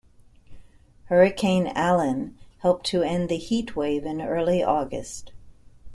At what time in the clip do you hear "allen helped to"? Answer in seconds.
1.75-3.03